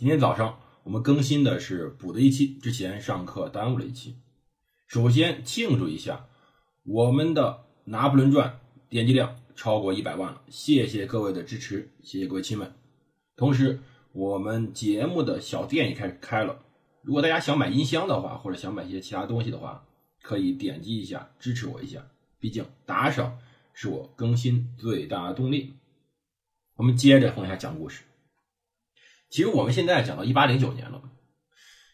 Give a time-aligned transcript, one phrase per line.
[0.00, 4.16] 今天早上我们更新的是补的一期，之前上课耽误了一期。
[4.88, 6.24] 首先庆祝一下，
[6.84, 8.48] 我们的《拿破仑传》
[8.88, 9.36] 点击量。
[9.54, 12.72] 超过一百万了，谢谢各位的支持，谢谢各位亲们。
[13.36, 13.78] 同时，
[14.12, 16.62] 我们节目的小店也开始开了。
[17.02, 19.84] 如果大家想买音箱的话，或者想买一些其他东西的话，
[20.22, 22.02] 可以点击一下支持我一下。
[22.38, 23.36] 毕竟打赏
[23.74, 25.74] 是我更新最大的动力。
[26.76, 28.04] 我们接着往下讲故事。
[29.30, 31.00] 其实我们现在讲到一八零九年了。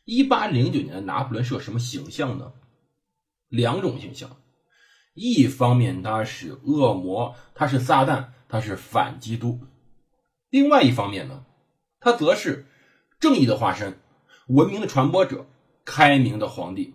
[0.06, 2.52] 一八零九年的拿破仑是个什么形象呢？
[3.48, 4.36] 两种形象。
[5.14, 9.60] 一方面他是恶魔，他是撒旦，他是反基督；
[10.50, 11.44] 另外一方面呢，
[12.00, 12.66] 他则是
[13.18, 13.98] 正义的化身，
[14.46, 15.46] 文明的传播者，
[15.84, 16.94] 开明的皇帝。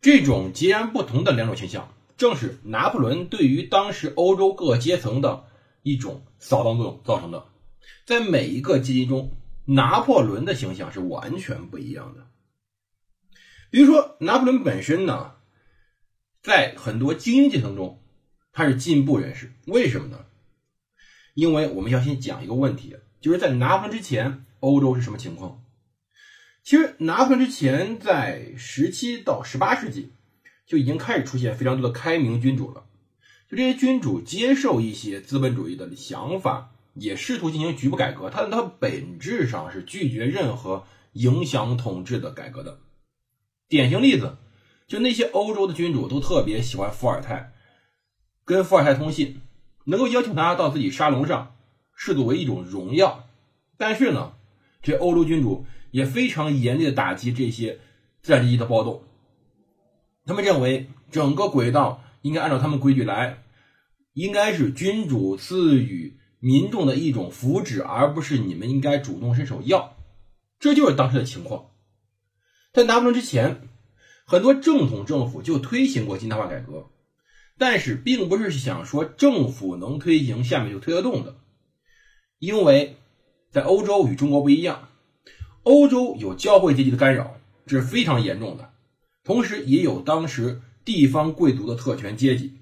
[0.00, 5.46] 这种截然不同的两种形象，正是拿破仑对于当时欧洲各阶层的
[5.82, 7.46] 一种扫荡作用造成的。
[8.04, 9.32] 在每一个阶级中，
[9.66, 12.26] 拿破仑的形象是完全不一样的。
[13.70, 15.32] 比如说，拿破仑本身呢？
[16.42, 18.02] 在很多精英阶层中，
[18.52, 19.52] 他是进步人士。
[19.66, 20.26] 为什么呢？
[21.32, 25.64] 因为我们要先讲一个问题，就是在拿破仑之前，欧洲是什么情况？
[26.62, 30.12] 其实拿破仑之前，在十七到十八世纪
[30.66, 32.84] 就已经开始出现非常多的开明君主了。
[33.48, 38.30] 就这些君主接受一些资本主义的想法，也试图进行局部改革。
[38.30, 42.78] 它它本质上是拒绝任何影响统治的改革的。
[43.68, 44.36] 典型例子。
[44.86, 47.54] 就那些欧洲的君主都特别喜欢伏尔泰，
[48.44, 49.40] 跟伏尔泰通信，
[49.86, 51.56] 能够邀请他到自己沙龙上，
[51.96, 53.26] 视作为一种荣耀。
[53.78, 54.34] 但是呢，
[54.82, 57.80] 这欧洲君主也非常严厉的打击这些
[58.20, 59.02] 自然阶级的暴动。
[60.26, 63.42] 他们认为整个轨道应该按照他们规矩来，
[64.12, 69.96] 应该是君主赐予民众的一种福祉，而不是你们应该主动伸手要。
[70.60, 71.70] 这就是当时的情况。
[72.72, 73.68] 在拿破仑之前。
[74.26, 76.88] 很多正统政府就推行过近代化改革，
[77.58, 81.36] 但是并不是想说政府能推行，下面就推得动的。
[82.38, 82.96] 因为
[83.50, 84.88] 在欧洲与中国不一样，
[85.62, 88.72] 欧洲有教会阶级的干扰，这是非常严重的。
[89.24, 92.54] 同时，也有当时地方贵族的特权阶级，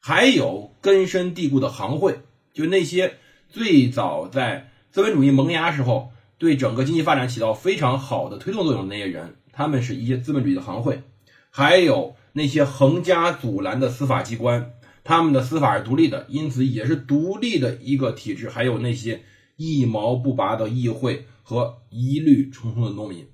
[0.00, 2.20] 还有根深蒂固的行会，
[2.56, 3.18] 就那些
[3.50, 9.36] 最早在资本主义萌芽时候，对整个经济发展起到非常好的推动作用的那些人。
[9.52, 11.02] 他们是一些资本主义的行会，
[11.50, 14.72] 还有那些横加阻拦的司法机关，
[15.04, 18.48] 他们的司法是独立的，因此也是独立的一个体制。
[18.48, 19.22] 还有那些
[19.56, 23.28] 一毛不拔的议会和疑虑重重的农民，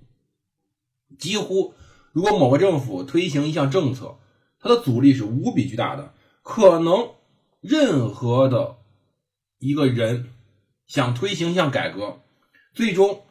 [1.16, 1.74] 几乎
[2.12, 4.18] 如果某个政府推行一项政策，
[4.58, 6.12] 它的阻力是无比巨大的，
[6.42, 7.10] 可能
[7.60, 8.76] 任何的
[9.62, 10.26] 一个人
[10.86, 12.20] 想推行一项改革，
[12.74, 13.22] 最终。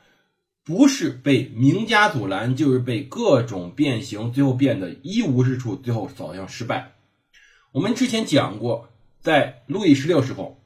[0.63, 6.91] 不是被名家阻拦，就是被各种变形，最后变得一无是处，最后走向失败。
[7.71, 8.87] 我们之前讲过，
[9.19, 10.61] 在路易十六时候，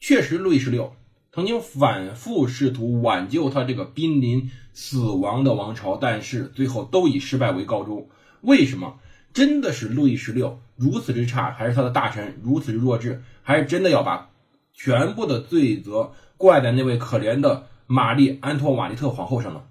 [0.00, 0.96] 确实路易十六
[1.30, 8.08] 曾经反复试图挽救他这个濒临死亡的王朝，但是最后都以失败为告终。
[8.40, 8.98] 为什么？
[9.34, 14.30] 真的是路易十六如此之差，还是他的大臣如此之弱智，还是真的要把
[14.74, 17.68] 全部的罪责怪在那位可怜的？
[17.86, 19.62] 玛丽安托瓦利特皇后上呢，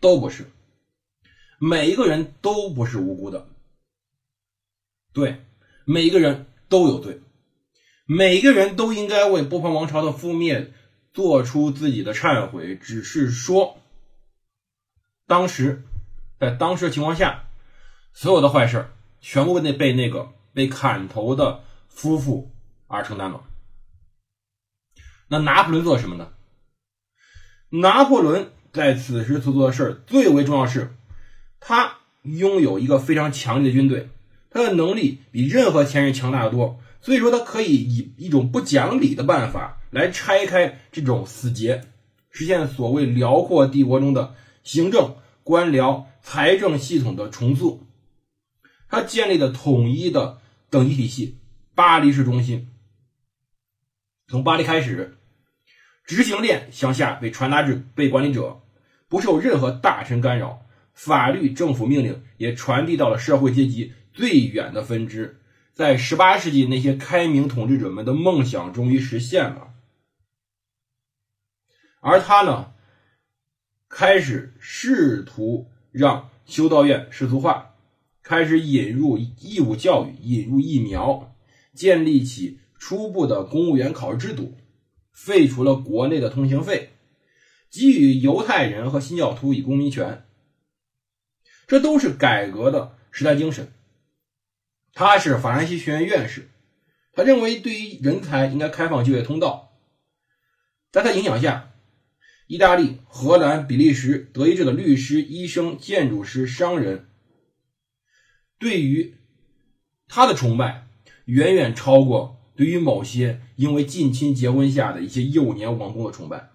[0.00, 0.50] 都不是，
[1.60, 3.46] 每一个人都不是无辜的，
[5.12, 5.44] 对，
[5.84, 7.20] 每一个人都有罪，
[8.04, 10.72] 每一个人都应该为波旁王朝的覆灭
[11.12, 12.76] 做出自己的忏悔。
[12.76, 13.78] 只是说，
[15.28, 15.84] 当时
[16.40, 17.44] 在当时的情况下，
[18.12, 18.90] 所有的坏事
[19.20, 22.50] 全部被被那个被砍头的夫妇
[22.88, 23.44] 而承担了。
[25.32, 26.28] 那拿破仑做什么呢？
[27.70, 30.94] 拿破仑在此时所做的事儿最为重要是，
[31.58, 34.10] 他拥有一个非常强力的军队，
[34.50, 41.80] 他的能力比任何前任强大的多，所以说他可以以一种不讲理的办法来拆开这种死结，
[42.30, 47.86] 实现所谓辽阔帝国中的行政、官僚、财政系统的重塑。
[48.86, 51.38] 他建立的统一的等级体系，
[51.74, 52.68] 巴黎市中心，
[54.28, 55.16] 从巴黎开始。
[56.04, 58.60] 执行链向下被传达至被管理者，
[59.08, 65.38] 不受任何大臣干扰，法律、政府命令也传递到了社会阶级最远的分支。
[65.72, 69.68] 在十八世纪，那些开明统治者们的梦想终于实现了，
[72.00, 72.72] 而他呢，
[73.88, 77.74] 开始试图让修道院世俗化，
[78.22, 81.34] 开始引入义务教育，引入疫苗，
[81.72, 84.54] 建立起初步的公务员考试制度，
[85.12, 86.90] 废除了国内的通行费，
[87.70, 90.24] 给予犹太人和新教徒以公民权，
[91.66, 93.72] 这都是改革的时代精神。
[94.94, 96.48] 他是法兰西学院院士，
[97.12, 99.72] 他认为对于人才应该开放就业通道。
[100.90, 101.72] 在他影响下，
[102.46, 107.08] 意大利、荷兰、比利时、德意志的律师、医生、建筑师、商人，
[108.58, 109.16] 对于
[110.08, 110.86] 他的崇拜
[111.24, 116.50] 远远超过对于某些因为近亲结婚下的一些幼年王公的崇拜。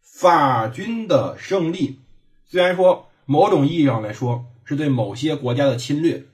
[0.00, 2.00] 法军的胜利，
[2.44, 4.46] 虽然说某种意义上来说。
[4.66, 6.24] 是对某些国家的侵略，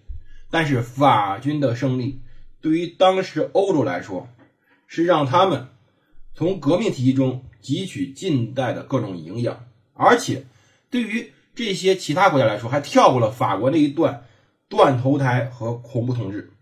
[0.52, 2.20] 但是法军的胜利
[2.60, 4.28] 对于当时欧洲来说，
[4.86, 5.66] 是让他们
[6.32, 10.46] 从革命体系中汲取近代的各种营养，而且
[10.90, 14.24] 对于这些其他国家来说，还跳过了法国那一段
[14.68, 16.52] 断头台和恐怖统治。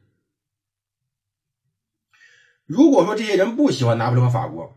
[2.69, 4.77] 如果说这些人不喜欢拿破仑和法国，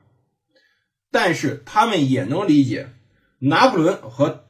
[1.12, 2.94] 但是他们也能理解
[3.38, 4.46] 拿破仑和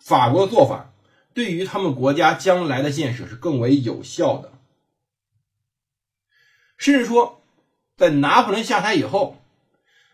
[0.00, 0.92] 法国的做法。
[1.32, 4.50] 对于他们国家将来的建设是更为有效的，
[6.76, 7.40] 甚至说，
[7.96, 9.36] 在拿破仑下台以后，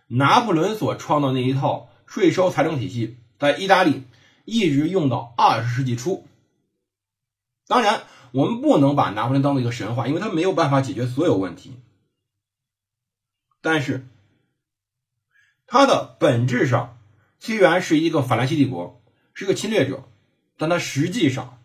[0.08, 4.05] 拿破仑所创造那一套税收财政体系，在意大利
[4.44, 6.26] 一直用到二十世纪初。
[7.67, 8.02] 当然，
[8.32, 11.73] 我们不能把拿破仑当做一个神话，因为他没有办法解决所有问题。
[13.68, 14.06] 但是，
[15.66, 17.00] 他的本质上
[17.40, 19.02] 虽然是一个法兰西帝国，
[19.34, 20.08] 是一个侵略者。
[20.56, 21.60] 但它实际上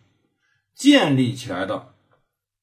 [0.74, 1.94] 建立起来的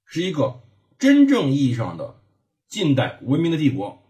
[0.05, 0.61] 是一个
[0.99, 2.21] 真正意义上的
[2.67, 4.03] 近代文明的帝国，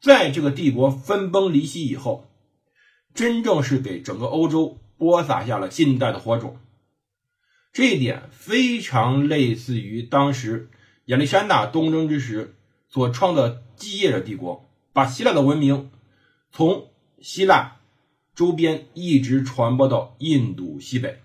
[0.00, 2.28] 在这个帝国分崩离析以后，
[3.14, 6.58] 真正是给整个欧洲播撒下了近代的火种。
[7.72, 10.68] 这一点非常类似于当时
[11.04, 12.56] 亚历山大东征之时
[12.88, 15.90] 所创的基业的帝国，把希腊的文明
[16.50, 16.90] 从
[17.20, 17.74] 希腊。
[18.34, 21.22] 周边一直传播到印度西北，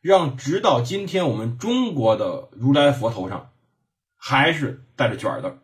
[0.00, 3.50] 让直到今天我们中国的如来佛头上
[4.14, 5.58] 还是带着卷的。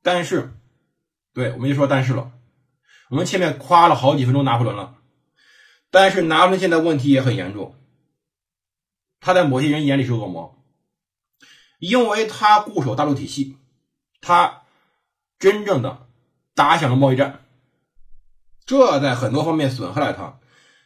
[0.00, 0.52] 但是，
[1.34, 2.30] 对我们就说但是了，
[3.08, 4.98] 我们前面夸了好几分钟拿破仑了，
[5.90, 7.74] 但是拿破仑现在问题也很严重，
[9.18, 10.59] 他在某些人眼里是恶魔，
[11.80, 13.56] 因为他固守大陆体系，
[14.20, 14.62] 他
[15.40, 16.06] 真正的。
[16.52, 17.40] 打响了贸易战，
[18.66, 20.40] 这在很多方面损害了他。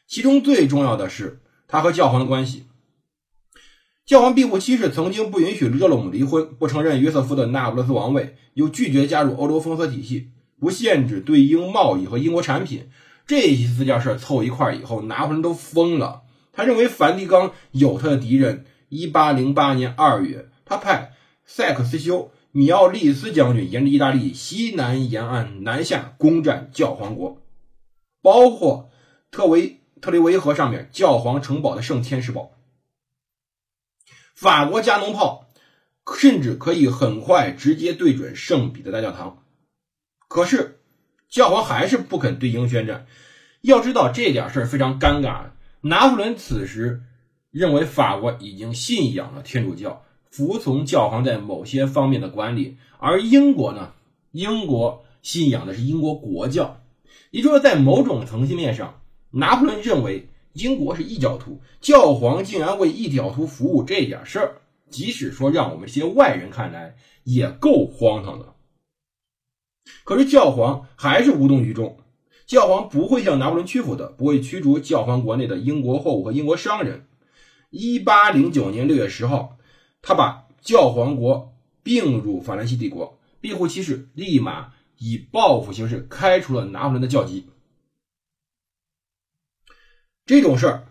[0.07, 2.67] 其中最重要的是他和教皇的关系。
[4.07, 10.31] 教皇庇护七世曾经不允许热隆离婚，不承认约瑟夫的那不勒斯王位，又拒绝加入欧洲封锁体系，
[10.61, 12.89] 不限制对英贸易和英国产品。
[13.27, 16.23] 这些四件事凑一块以后，拿破仑都疯了。
[16.53, 18.65] 他认为梵蒂冈有他的敌人。
[18.91, 21.13] 一八零八年二月，他派
[21.45, 22.31] 塞克斯修。
[22.57, 27.43] 米奥利斯将军沿着意大利西南沿岸南下攻占教皇国，
[28.23, 28.91] 包括
[29.33, 32.53] 特维特雷维河上面教皇城堡的圣天使堡。
[34.37, 35.51] 法国加农炮
[36.17, 39.43] 甚至可以很快直接对准圣彼得大教堂，
[40.29, 40.79] 可是
[41.29, 43.09] 教皇还是不肯对英宣战。
[43.63, 45.47] 要知道这点事非常尴尬。
[45.81, 47.03] 拿破仑此时
[47.51, 50.05] 认为法国已经信仰了天主教。
[50.35, 53.93] 服从教皇在某些方面的管理，而英国呢？
[54.33, 56.81] 英国信仰的是英国国教，
[57.31, 59.01] 也就是，在某种层面上，
[59.31, 64.57] 拿破仑认为英国是异教徒，教皇竟然为异教徒服务这点事儿，
[64.91, 68.55] 即使说让我们这些外人看来也够荒唐的。
[70.03, 71.97] 可是教皇还是无动于衷，
[72.45, 77.07] 教皇不会向拿破仑屈服的，不会驱逐教皇国内的英国货物和英国商人。
[77.71, 79.57] 一八零九年六月十号。
[80.07, 87.47] 他把教皇国并入法兰西帝国，庇护骑士立马以报复形式开除了拿破仑的教籍。
[90.27, 90.87] 这种事儿，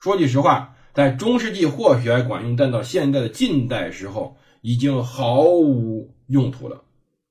[0.00, 6.82] 说句实话，在中世纪或许还管用，但到现在的近代时候，已经毫无用途了。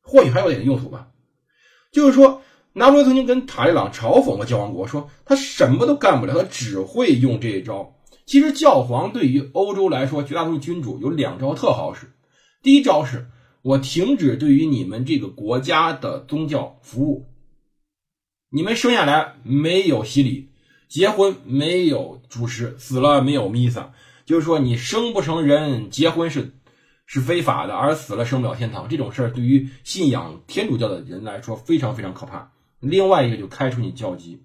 [0.01, 1.07] 或许还有点用途吧，
[1.91, 2.41] 就是说，
[2.73, 7.92] 拿破仑曾经跟塔利朗嘲讽过教皇国，说他什么都干不了，他只会用这一招。
[8.25, 12.11] 其实教皇对于欧洲来说，绝大多数君主有两招特好使。
[12.61, 13.27] 第一招是
[13.61, 17.25] 我停止对于你们这个国家的宗教服务。
[18.49, 20.49] 你们生下来没有洗礼，
[20.87, 23.93] 结婚没有主持，死了没有弥撒，
[24.25, 26.53] 就是说你生不成人，结婚是
[27.05, 28.87] 是非法的，而死了升不了天堂。
[28.87, 32.53] 这种事儿对于信仰天主教的人来说非常非常可怕。
[32.79, 34.43] 另外一个就开除你教籍。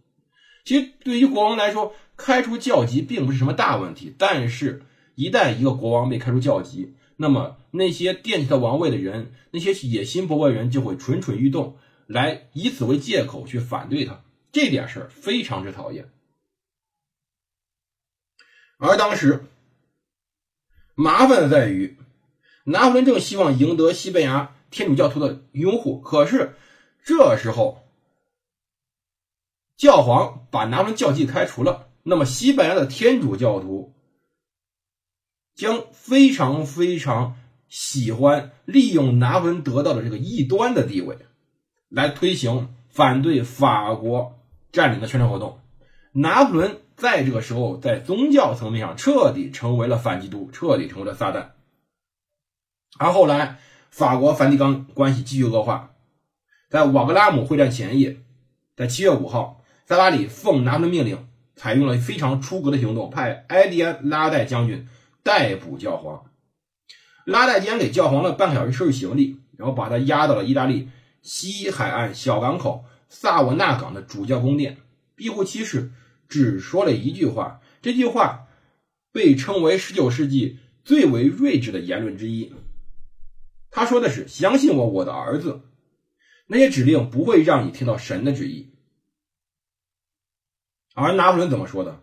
[0.65, 4.83] 其实对于国王来说，开除教籍并不是什么大问题，但是，
[5.15, 14.23] 一旦一个国王被开除教籍，那么那些惦记他王位的人，那些野心勃勃的人就会蠢蠢欲动，来以此为借口去反对他。
[14.53, 16.11] 这点事儿非常之讨厌。
[18.79, 19.45] 而当时，
[20.95, 21.97] 麻烦的在于，
[22.65, 26.57] 拿破仑正希望赢得西班牙天主教徒的拥护，可是
[27.05, 27.88] 这时候。
[29.78, 33.94] 教皇把拿破仑教籍开除了，那么西班牙的天主教徒
[35.54, 37.37] 将非常非常
[37.68, 41.16] 喜欢利用拿破仑得到的这个异端的地位，
[41.88, 44.40] 来推行反对法国
[44.73, 45.61] 占领的宣传活动。
[46.11, 51.50] 拿破仑在这个时候在宗教层面上彻底成为了反基督，彻底成为了撒旦。
[52.99, 55.94] 而后来法国梵蒂冈关系继续恶化，
[56.68, 58.16] 在瓦格拉姆会战前夜，
[58.75, 59.54] 在七月五号。
[59.88, 61.26] 塞瓦里奉拿破仑命令，
[61.57, 64.87] 采用了非常出格的行动，派埃迪安·拉代将军
[65.23, 66.30] 逮捕教皇。
[67.25, 70.90] 拉代先给教皇了半个小时收拾行李，然后把他押到了意大利
[71.23, 74.76] 西海岸小港口萨沃纳港的主教宫殿。
[75.14, 75.90] 庇护七世，
[76.28, 78.47] 只说了一句话，这句话
[79.11, 82.52] 被称为19世纪最为睿智的言论之一。
[83.71, 85.62] 他说的是：“相信我，我的儿子，
[86.47, 88.68] 那些指令不会让你听到神的旨意。”
[91.02, 92.00] 而拿破仑怎么说的？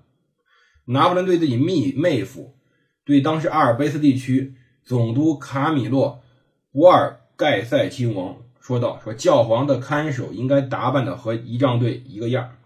[0.86, 2.56] 拿破仑对自己妹妹夫，
[3.04, 6.24] 对当时阿尔卑斯地区总督卡米洛·
[6.72, 12.58] 博尔盖塞亲王说道：“说教皇的看守应该打扮的和仪仗队一个样。”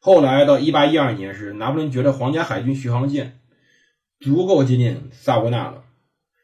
[0.00, 3.40] 后来到一八一二年时，拿破仑觉得皇家海军巡航舰
[4.20, 5.84] 足够接近萨沃纳了，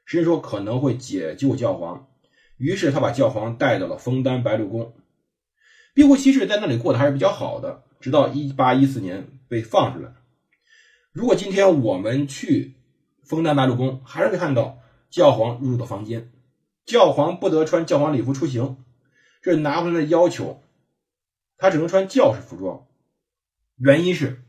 [0.04, 2.08] 甚至说可能会解救教皇，
[2.56, 4.94] 于是他把教皇带到了枫丹白露宫。
[5.98, 10.14] 庇护骑士在那里过得还是比较好的，直到一八一四年被放出来。
[11.10, 12.76] 如果今天我们去
[13.24, 14.78] 枫丹白露宫，还是会看到
[15.10, 16.30] 教皇入住的房间。
[16.86, 18.76] 教皇不得穿教皇礼服出行，
[19.42, 20.62] 这是拿破仑的要求，
[21.56, 22.86] 他只能穿教士服装。
[23.78, 24.44] 原因是，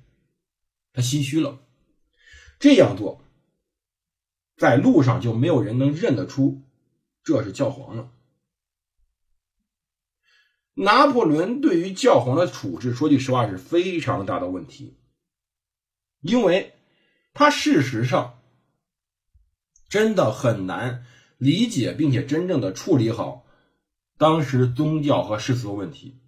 [0.94, 1.62] 他心虚了。
[2.60, 3.24] 这样做，
[4.56, 6.62] 在路上就没有人能认得出
[7.24, 8.12] 这是教皇了。
[10.82, 14.98] 拿破仑对于教皇的处置，说句实话是非常大的问题，
[16.22, 16.74] 因为
[17.34, 18.40] 他事实上
[19.90, 21.04] 真的很难
[21.38, 23.46] 理解，并且真正的处理好
[24.18, 26.22] 当时宗教和世俗问题。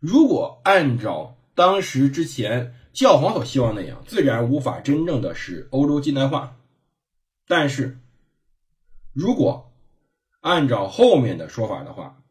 [0.00, 6.56] 如果按照当时之前教皇所希望那样，自然无法真正的使欧洲近代化。
[7.46, 8.00] 但是，
[9.12, 9.72] 如果
[10.40, 12.21] 按照后面的说法的话，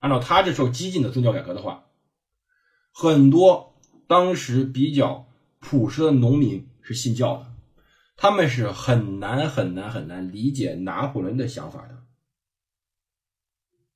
[0.00, 1.86] 按照他这时候激进的宗教改革的话，
[2.92, 3.74] 很多
[4.06, 5.26] 当时比较
[5.58, 7.46] 朴实的农民是信教的，
[8.16, 11.98] 他们是很难很难很难理解拿破仑的想法的。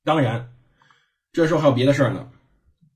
[0.03, 0.53] 当然，
[1.31, 2.29] 这时候还有别的事儿呢。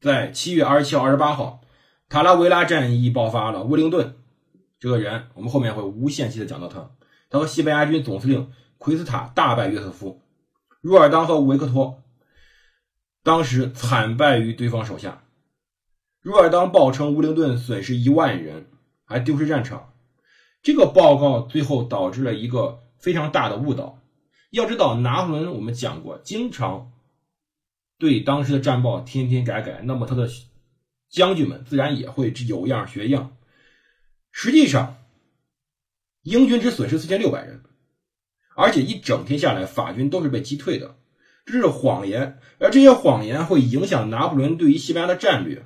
[0.01, 1.61] 在七月二十七号、二十八号，
[2.09, 3.63] 塔拉维拉战役爆发了。
[3.63, 4.15] 威灵顿
[4.79, 6.91] 这个人，我们后面会无限期的讲到他。
[7.29, 10.21] 他和西班牙军总司令奎斯塔大败约瑟夫、
[10.81, 12.03] 若尔当和维克托。
[13.27, 15.21] 当时惨败于对方手下，
[16.21, 18.67] 若尔当报称乌灵顿损失一万人，
[19.03, 19.91] 还丢失战场。
[20.61, 23.99] 这个报告最后导致了一个非常大的误导。
[24.51, 26.93] 要知道，拿破仑我们讲过，经常
[27.99, 30.29] 对当时的战报天天改改，那么他的
[31.09, 33.35] 将军们自然也会有样学样。
[34.31, 34.95] 实际上，
[36.21, 37.61] 英军只损失四千六百人，
[38.55, 40.95] 而且一整天下来，法军都是被击退的。
[41.47, 45.65] 这是谎言，而这些谎言会影响拿破仑对于西班牙的战略。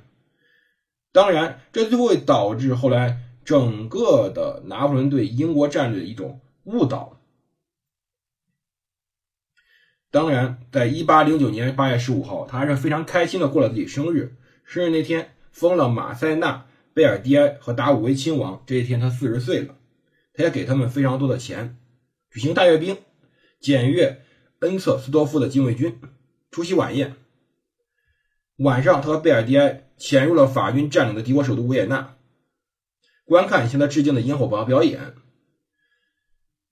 [1.10, 7.20] 当然，这就会导致后来整个的拿破仑对英国战略的一种误导。
[10.12, 14.36] 当然，在一八零九年八月十五号，他还是非常开心的过了自己生日。
[14.64, 18.62] 生日那天，封了马塞纳、贝尔迪埃和达武为亲王。
[18.66, 19.74] 这一天，他四十岁了，
[20.32, 21.76] 他也给他们非常多的钱，
[22.30, 22.96] 举行大阅兵，
[23.60, 24.21] 检阅。
[24.62, 26.00] 恩策斯多夫的禁卫军
[26.52, 27.16] 出席晚宴。
[28.58, 32.16] 晚上，他和贝尔迪埃潜入了法军占领的敌国首都维也纳，
[33.24, 35.16] 观看向他致敬的烟火表表演。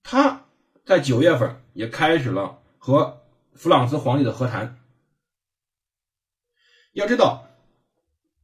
[0.05, 0.47] 他
[0.85, 3.23] 在九月份也开始了和
[3.55, 4.79] 弗朗茨皇帝的和谈。
[6.93, 7.49] 要知道，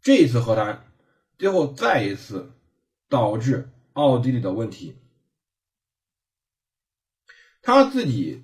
[0.02, 0.92] 这次和谈
[1.38, 2.52] 最后再一次
[3.08, 4.96] 导致奥地利的问题。
[7.62, 8.42] 他自己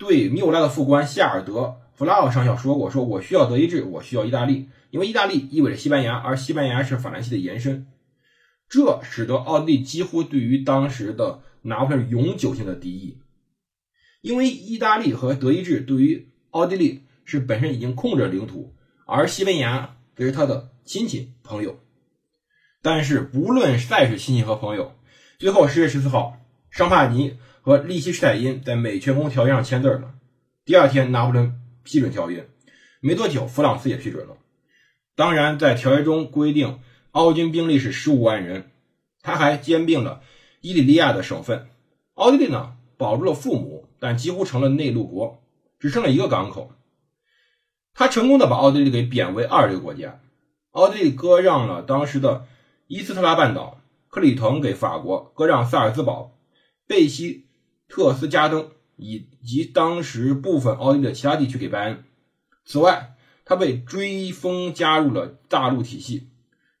[0.00, 7.86] 对米乌拉的副官夏尔德弗拉奥上校说过：“说我需要德意志，我需要意大利，因为意大利意味着西班牙，而西班牙是法兰西的延伸。”
[8.66, 13.18] 这使得奥地利几乎对于当时的拿破仑永久性的敌意，
[14.22, 18.74] 因为意大利和德意志对于奥地利是本身已经控制了领土。
[19.04, 21.78] 而西班牙则是他的亲戚朋友，
[22.80, 24.94] 但是不论再是亲戚和朋友，
[25.38, 26.38] 最后十月十四号，
[26.70, 30.14] 尚帕尼和利希施泰因在美全攻条约上签字了。
[30.64, 32.48] 第二天，拿破仑批准条约，
[33.00, 34.36] 没多久，弗朗茨也批准了。
[35.16, 38.70] 当然，在条约中规定，奥军兵力是十五万人，
[39.22, 40.22] 他还兼并了
[40.60, 41.68] 伊利利亚的省份。
[42.14, 45.42] 奥地利呢，保住了父母，但几乎成了内陆国，
[45.78, 46.72] 只剩了一个港口。
[47.94, 50.20] 他成功的把奥地利给贬为二流国家，
[50.70, 52.46] 奥地利割让了当时的
[52.86, 56.38] 伊斯特拉半岛、克里滕给法国，割让萨尔兹堡、
[56.86, 57.46] 贝希
[57.90, 62.04] 特斯加登以及当时部分奥地利的其他地区给拜恩。
[62.64, 66.30] 此外，他被追封加入了大陆体系，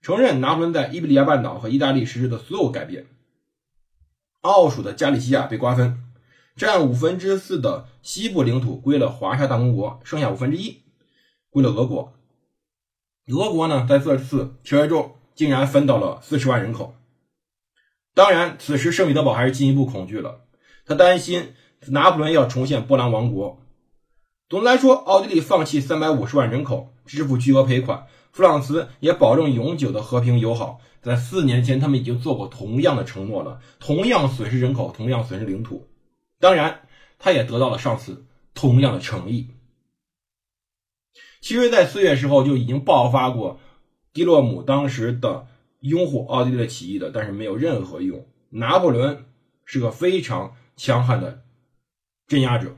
[0.00, 3.06] 承认拿破仑在伊比利亚半岛和意大利实施的所有改变。
[4.40, 6.02] 奥属的加利西亚被瓜分，
[6.56, 10.82] 占五分之四的西部领土归了华沙大公国，剩下五分之一。
[11.50, 12.14] 归了俄国，
[13.26, 16.94] 俄国呢，在这次条约中竟然分到了四十万人口。
[18.14, 20.44] 当然，此时圣彼得堡还是进一步恐惧了，
[20.90, 21.54] 他担心
[21.86, 23.62] 拿破仑要重现波兰王国。
[24.48, 30.80] 总的来说，奥地利放弃三百五十万人口，支付巨额赔款，弗朗茨也保证永久的和平友好。
[31.00, 35.86] 在四年前，他们已经做过同样的承诺了，同样损失人口，同样损失领土。
[36.40, 36.80] 当然，
[37.20, 39.50] 他也得到了上次同样的诚意。
[41.40, 43.60] 其实，在四月时候就已经爆发过
[44.12, 45.46] 迪洛姆当时的
[45.78, 48.26] 拥护奥地利的起义的，但是没有任何用。
[48.48, 49.26] 拿破仑
[49.64, 51.44] 是个非常强悍的
[52.26, 52.74] 镇压者，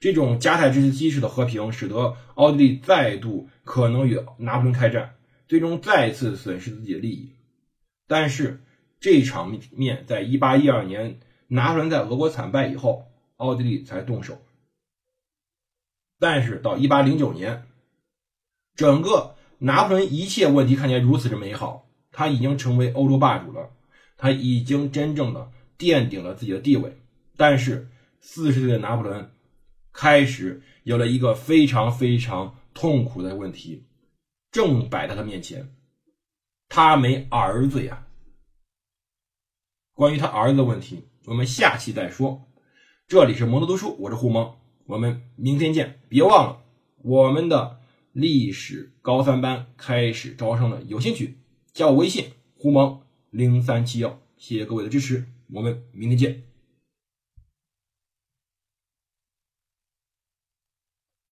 [0.00, 7.34] 这种加泰之基式的和平，使得奥地利再度可能与拿破仑开战，最终再次损失自己的利益。
[8.06, 8.62] 但是
[9.00, 13.04] 这场面，在一八一二年拿破仑在俄国惨败以后，
[13.36, 14.40] 奥地利才动手。
[16.18, 17.64] 但是到一八零九年。
[18.76, 23.68] 整个拿破仑一切问题看起来如此之美好，他已经成为欧洲霸主了，
[24.16, 26.96] 他已经真正的奠定了自己的地位。
[27.40, 27.88] 但是
[28.20, 29.30] 四十岁的拿破仑
[29.94, 33.86] 开始有了一个非常非常痛苦的问题，
[34.52, 35.74] 正摆在他面前，
[36.68, 38.06] 他没儿子呀。
[39.94, 42.46] 关于他儿子的问题，我们下期再说。
[43.08, 45.98] 这里是蒙德读书，我是胡蒙，我们明天见。
[46.10, 46.62] 别忘了
[46.98, 47.80] 我们的。
[48.12, 51.38] 历史高三班开始招生了，有兴趣
[51.72, 53.00] 加我微信胡蒙
[53.30, 56.49] 零三七幺，谢谢各位的支持，我们明天见。